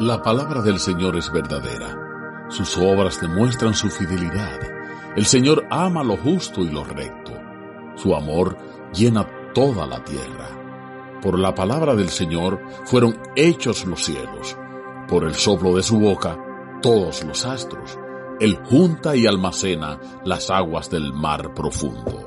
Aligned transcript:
La 0.00 0.20
palabra 0.20 0.60
del 0.60 0.80
Señor 0.80 1.16
es 1.16 1.30
verdadera. 1.30 2.48
Sus 2.48 2.76
obras 2.78 3.20
demuestran 3.20 3.74
su 3.74 3.88
fidelidad. 3.88 4.58
El 5.14 5.24
Señor 5.24 5.68
ama 5.70 6.02
lo 6.02 6.16
justo 6.16 6.62
y 6.62 6.68
lo 6.68 6.82
recto. 6.82 7.30
Su 7.94 8.16
amor 8.16 8.58
llena 8.92 9.24
toda 9.54 9.86
la 9.86 10.02
tierra. 10.02 11.20
Por 11.22 11.38
la 11.38 11.54
palabra 11.54 11.94
del 11.94 12.08
Señor 12.08 12.60
fueron 12.86 13.16
hechos 13.36 13.86
los 13.86 14.04
cielos. 14.04 14.56
Por 15.06 15.22
el 15.22 15.36
soplo 15.36 15.76
de 15.76 15.84
su 15.84 16.00
boca, 16.00 16.36
todos 16.82 17.22
los 17.22 17.46
astros. 17.46 17.96
Él 18.40 18.58
junta 18.64 19.14
y 19.14 19.28
almacena 19.28 20.00
las 20.24 20.50
aguas 20.50 20.90
del 20.90 21.12
mar 21.12 21.54
profundo. 21.54 22.23